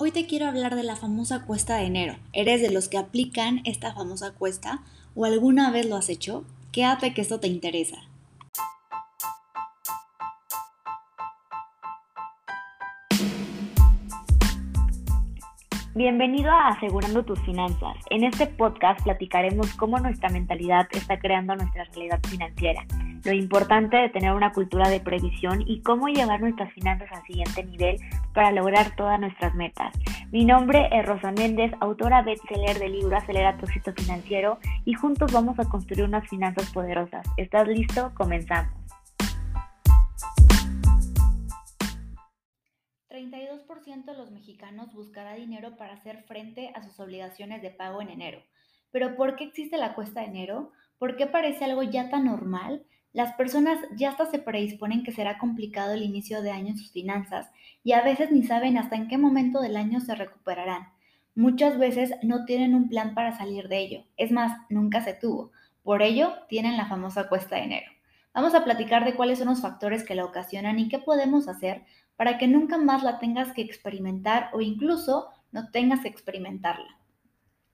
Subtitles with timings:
[0.00, 2.14] Hoy te quiero hablar de la famosa cuesta de enero.
[2.32, 4.84] ¿Eres de los que aplican esta famosa cuesta
[5.16, 6.44] o alguna vez lo has hecho?
[6.70, 7.96] Quédate que esto te interesa.
[15.98, 17.96] Bienvenido a Asegurando tus finanzas.
[18.10, 22.86] En este podcast platicaremos cómo nuestra mentalidad está creando nuestra realidad financiera,
[23.24, 27.64] lo importante de tener una cultura de previsión y cómo llevar nuestras finanzas al siguiente
[27.64, 27.96] nivel
[28.32, 29.92] para lograr todas nuestras metas.
[30.30, 35.32] Mi nombre es Rosa Méndez, autora bestseller del libro Acelera tu éxito financiero y juntos
[35.32, 37.26] vamos a construir unas finanzas poderosas.
[37.36, 38.12] ¿Estás listo?
[38.14, 38.77] Comenzamos.
[43.30, 48.10] 32% de los mexicanos buscará dinero para hacer frente a sus obligaciones de pago en
[48.10, 48.42] enero.
[48.90, 50.72] Pero ¿por qué existe la cuesta de enero?
[50.98, 52.84] ¿Por qué parece algo ya tan normal?
[53.12, 56.92] Las personas ya hasta se predisponen que será complicado el inicio de año en sus
[56.92, 57.50] finanzas
[57.82, 60.88] y a veces ni saben hasta en qué momento del año se recuperarán.
[61.34, 64.04] Muchas veces no tienen un plan para salir de ello.
[64.16, 65.52] Es más, nunca se tuvo.
[65.82, 67.97] Por ello, tienen la famosa cuesta de enero.
[68.34, 71.84] Vamos a platicar de cuáles son los factores que la ocasionan y qué podemos hacer
[72.16, 76.98] para que nunca más la tengas que experimentar o incluso no tengas que experimentarla.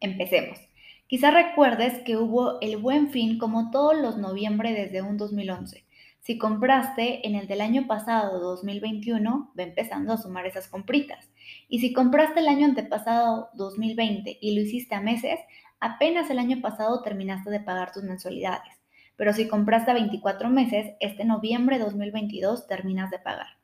[0.00, 0.58] Empecemos.
[1.06, 5.84] Quizá recuerdes que hubo el buen fin como todos los noviembre desde un 2011.
[6.20, 11.30] Si compraste en el del año pasado, 2021, ve empezando a sumar esas compritas.
[11.68, 15.38] Y si compraste el año antepasado, 2020, y lo hiciste a meses,
[15.80, 18.83] apenas el año pasado terminaste de pagar tus mensualidades.
[19.16, 23.58] Pero si compraste a 24 meses, este noviembre de 2022 terminas de pagar.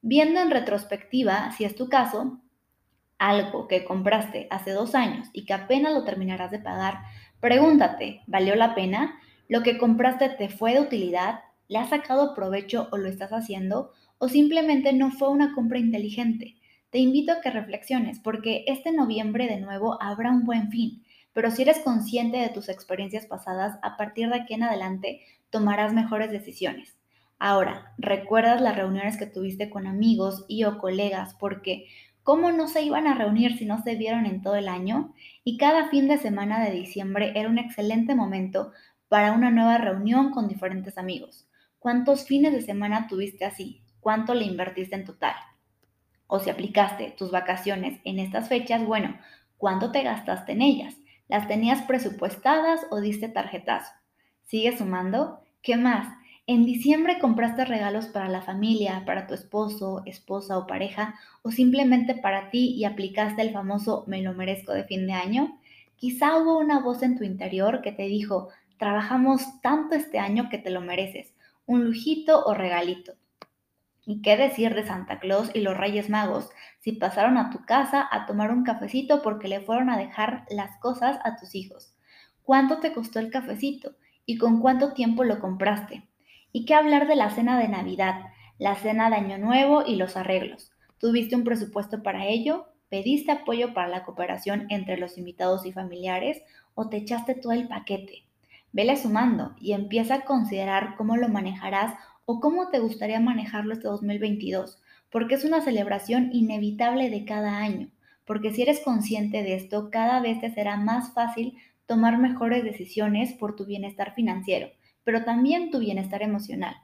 [0.00, 2.40] Viendo en retrospectiva, si es tu caso,
[3.18, 6.98] algo que compraste hace dos años y que apenas lo terminarás de pagar,
[7.40, 9.18] pregúntate, ¿valió la pena?
[9.48, 11.40] ¿Lo que compraste te fue de utilidad?
[11.68, 13.92] ¿Le has sacado provecho o lo estás haciendo?
[14.18, 16.56] ¿O simplemente no fue una compra inteligente?
[16.90, 21.50] Te invito a que reflexiones porque este noviembre de nuevo habrá un buen fin, pero
[21.50, 26.30] si eres consciente de tus experiencias pasadas, a partir de aquí en adelante tomarás mejores
[26.30, 26.96] decisiones.
[27.38, 31.34] Ahora, ¿recuerdas las reuniones que tuviste con amigos y o colegas?
[31.34, 31.88] Porque
[32.22, 35.12] ¿cómo no se iban a reunir si no se vieron en todo el año?
[35.42, 38.72] Y cada fin de semana de diciembre era un excelente momento
[39.08, 41.48] para una nueva reunión con diferentes amigos.
[41.78, 43.82] ¿Cuántos fines de semana tuviste así?
[43.98, 45.34] ¿Cuánto le invertiste en total?
[46.28, 49.18] O si aplicaste tus vacaciones en estas fechas, bueno,
[49.58, 50.94] ¿cuánto te gastaste en ellas?
[51.32, 53.90] ¿Las tenías presupuestadas o diste tarjetazo?
[54.42, 55.40] ¿Sigue sumando?
[55.62, 56.14] ¿Qué más?
[56.46, 62.14] En diciembre compraste regalos para la familia, para tu esposo, esposa o pareja, o simplemente
[62.14, 65.58] para ti y aplicaste el famoso me lo merezco de fin de año.
[65.96, 70.58] Quizá hubo una voz en tu interior que te dijo, trabajamos tanto este año que
[70.58, 71.32] te lo mereces,
[71.64, 73.14] un lujito o regalito.
[74.04, 78.08] ¿Y qué decir de Santa Claus y los Reyes Magos si pasaron a tu casa
[78.10, 81.94] a tomar un cafecito porque le fueron a dejar las cosas a tus hijos?
[82.42, 83.92] ¿Cuánto te costó el cafecito?
[84.26, 86.08] ¿Y con cuánto tiempo lo compraste?
[86.50, 88.26] ¿Y qué hablar de la cena de Navidad,
[88.58, 90.72] la cena de Año Nuevo y los arreglos?
[90.98, 92.66] ¿Tuviste un presupuesto para ello?
[92.88, 96.42] ¿Pediste apoyo para la cooperación entre los invitados y familiares
[96.74, 98.24] o te echaste todo el paquete?
[98.72, 103.88] Vele sumando y empieza a considerar cómo lo manejarás o cómo te gustaría manejarlo este
[103.88, 107.90] 2022, porque es una celebración inevitable de cada año,
[108.24, 111.56] porque si eres consciente de esto, cada vez te será más fácil
[111.86, 114.68] tomar mejores decisiones por tu bienestar financiero
[115.04, 116.76] pero también tu bienestar emocional.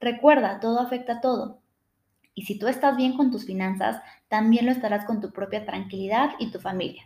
[0.00, 1.60] Recuerda, todo afecta a todo.
[2.34, 6.32] Y si tú estás bien con tus finanzas, también lo estarás con tu propia tranquilidad
[6.38, 7.04] y tu familia.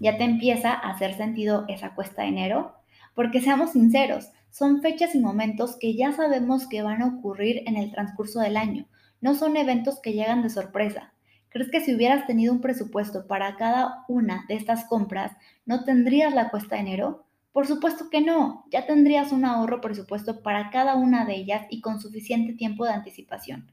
[0.00, 2.76] ¿Ya te empieza a hacer sentido esa cuesta de enero?
[3.14, 7.76] Porque seamos sinceros, son fechas y momentos que ya sabemos que van a ocurrir en
[7.76, 8.86] el transcurso del año.
[9.20, 11.12] No son eventos que llegan de sorpresa.
[11.50, 15.32] ¿Crees que si hubieras tenido un presupuesto para cada una de estas compras,
[15.66, 17.26] no tendrías la cuesta de enero?
[17.52, 21.80] Por supuesto que no, ya tendrías un ahorro presupuesto para cada una de ellas y
[21.80, 23.72] con suficiente tiempo de anticipación.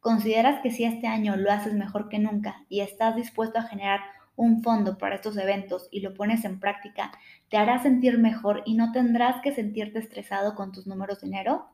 [0.00, 4.00] ¿Consideras que si este año lo haces mejor que nunca y estás dispuesto a generar
[4.36, 7.12] un fondo para estos eventos y lo pones en práctica,
[7.48, 11.66] te hará sentir mejor y no tendrás que sentirte estresado con tus números de dinero?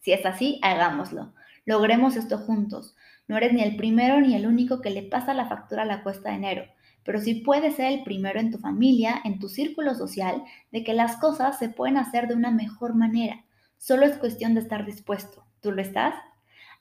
[0.00, 1.32] Si es así, hagámoslo.
[1.64, 2.96] Logremos esto juntos.
[3.28, 6.02] No eres ni el primero ni el único que le pasa la factura a la
[6.02, 6.64] cuesta de enero
[7.06, 10.42] pero sí puedes ser el primero en tu familia, en tu círculo social,
[10.72, 13.44] de que las cosas se pueden hacer de una mejor manera.
[13.78, 15.46] Solo es cuestión de estar dispuesto.
[15.60, 16.14] ¿Tú lo estás?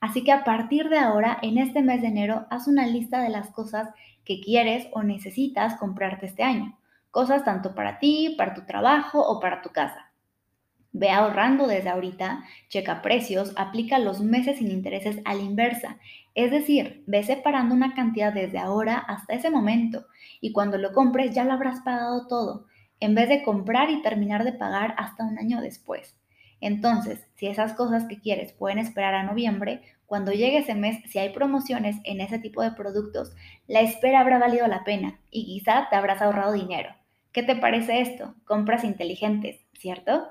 [0.01, 3.29] Así que a partir de ahora, en este mes de enero, haz una lista de
[3.29, 3.89] las cosas
[4.25, 6.77] que quieres o necesitas comprarte este año.
[7.11, 10.11] Cosas tanto para ti, para tu trabajo o para tu casa.
[10.91, 15.97] Ve ahorrando desde ahorita, checa precios, aplica los meses sin intereses a la inversa
[16.35, 20.05] Es decir, ve separando una cantidad desde ahora hasta ese momento
[20.39, 22.65] y cuando lo compres ya lo habrás pagado todo,
[23.01, 26.15] en vez de comprar y terminar de pagar hasta un año después.
[26.65, 31.19] Entonces, si esas cosas que quieres pueden esperar a noviembre, cuando llegue ese mes, si
[31.19, 33.35] hay promociones en ese tipo de productos,
[33.67, 36.89] la espera habrá valido la pena y quizá te habrás ahorrado dinero.
[37.31, 38.33] ¿Qué te parece esto?
[38.45, 40.27] Compras inteligentes, ¿cierto?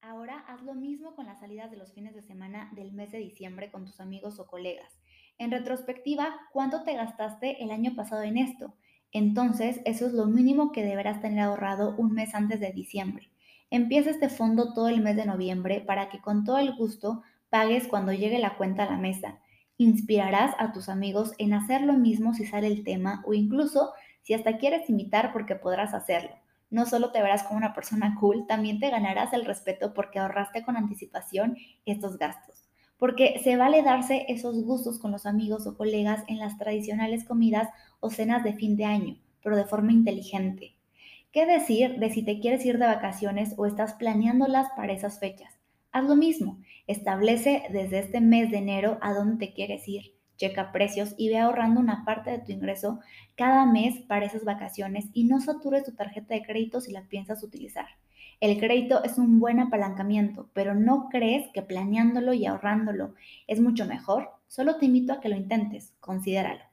[0.00, 3.18] Ahora haz lo mismo con las salidas de los fines de semana del mes de
[3.18, 4.98] diciembre con tus amigos o colegas.
[5.38, 8.74] En retrospectiva, ¿cuánto te gastaste el año pasado en esto?
[9.12, 13.31] Entonces, eso es lo mínimo que deberás tener ahorrado un mes antes de diciembre.
[13.72, 17.88] Empieza este fondo todo el mes de noviembre para que con todo el gusto pagues
[17.88, 19.38] cuando llegue la cuenta a la mesa.
[19.78, 24.34] Inspirarás a tus amigos en hacer lo mismo si sale el tema o incluso si
[24.34, 26.36] hasta quieres imitar porque podrás hacerlo.
[26.68, 30.62] No solo te verás como una persona cool, también te ganarás el respeto porque ahorraste
[30.64, 32.68] con anticipación estos gastos.
[32.98, 37.70] Porque se vale darse esos gustos con los amigos o colegas en las tradicionales comidas
[38.00, 40.76] o cenas de fin de año, pero de forma inteligente.
[41.32, 45.50] ¿Qué decir de si te quieres ir de vacaciones o estás planeándolas para esas fechas?
[45.90, 50.72] Haz lo mismo, establece desde este mes de enero a dónde te quieres ir, checa
[50.72, 53.00] precios y ve ahorrando una parte de tu ingreso
[53.34, 57.42] cada mes para esas vacaciones y no satures tu tarjeta de crédito si la piensas
[57.42, 57.86] utilizar.
[58.40, 63.14] El crédito es un buen apalancamiento, pero no crees que planeándolo y ahorrándolo
[63.46, 64.32] es mucho mejor.
[64.48, 66.64] Solo te invito a que lo intentes, considéralo.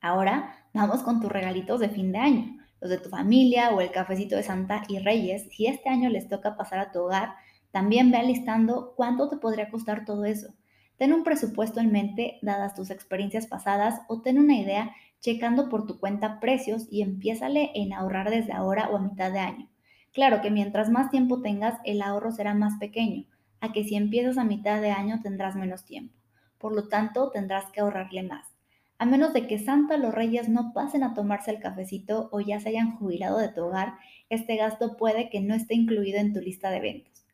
[0.00, 3.90] Ahora vamos con tus regalitos de fin de año los de tu familia o el
[3.90, 7.34] cafecito de Santa y Reyes, si este año les toca pasar a tu hogar,
[7.70, 10.54] también ve alistando cuánto te podría costar todo eso.
[10.96, 15.86] Ten un presupuesto en mente dadas tus experiencias pasadas o ten una idea checando por
[15.86, 19.68] tu cuenta precios y empiézale en ahorrar desde ahora o a mitad de año.
[20.12, 23.24] Claro que mientras más tiempo tengas, el ahorro será más pequeño,
[23.60, 26.14] a que si empiezas a mitad de año tendrás menos tiempo.
[26.58, 28.55] Por lo tanto, tendrás que ahorrarle más
[28.98, 32.60] a menos de que Santa los Reyes no pasen a tomarse el cafecito o ya
[32.60, 33.94] se hayan jubilado de tu hogar,
[34.30, 37.26] este gasto puede que no esté incluido en tu lista de eventos.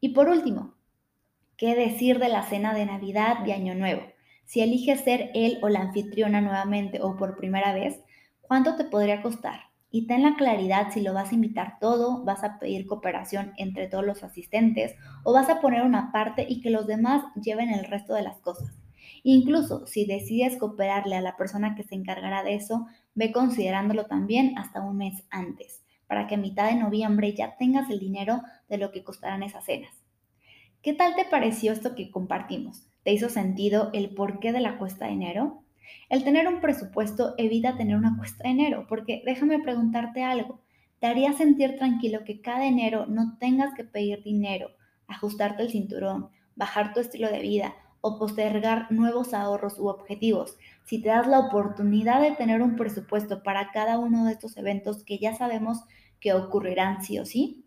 [0.00, 0.74] Y por último,
[1.56, 4.02] ¿qué decir de la cena de Navidad de Año Nuevo?
[4.44, 8.00] Si eliges ser él o la anfitriona nuevamente o por primera vez,
[8.40, 9.60] ¿cuánto te podría costar?
[9.90, 13.88] Y ten la claridad si lo vas a invitar todo, vas a pedir cooperación entre
[13.88, 14.94] todos los asistentes
[15.24, 18.38] o vas a poner una parte y que los demás lleven el resto de las
[18.38, 18.77] cosas.
[19.22, 24.56] Incluso si decides cooperarle a la persona que se encargará de eso, ve considerándolo también
[24.58, 28.78] hasta un mes antes, para que a mitad de noviembre ya tengas el dinero de
[28.78, 29.92] lo que costarán esas cenas.
[30.82, 32.86] ¿Qué tal te pareció esto que compartimos?
[33.02, 35.64] ¿Te hizo sentido el porqué de la cuesta de enero?
[36.08, 40.60] El tener un presupuesto evita tener una cuesta de enero, porque déjame preguntarte algo.
[41.00, 44.70] ¿Te haría sentir tranquilo que cada enero no tengas que pedir dinero,
[45.06, 50.56] ajustarte el cinturón, bajar tu estilo de vida o postergar nuevos ahorros u objetivos.
[50.84, 55.04] Si te das la oportunidad de tener un presupuesto para cada uno de estos eventos
[55.04, 55.84] que ya sabemos
[56.20, 57.64] que ocurrirán sí o sí,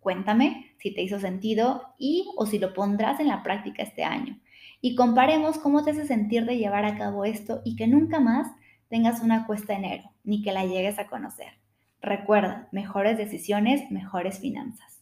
[0.00, 4.38] cuéntame si te hizo sentido y o si lo pondrás en la práctica este año.
[4.80, 8.46] Y comparemos cómo te hace sentir de llevar a cabo esto y que nunca más
[8.88, 11.48] tengas una cuesta enero, ni que la llegues a conocer.
[12.00, 14.95] Recuerda, mejores decisiones, mejores finanzas.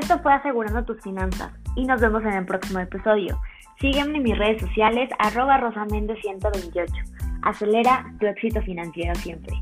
[0.00, 3.36] Esto fue Asegurando tus Finanzas y nos vemos en el próximo episodio.
[3.80, 6.86] Sígueme en mis redes sociales arroba rosamende128.
[7.42, 9.56] Acelera tu éxito financiero siempre.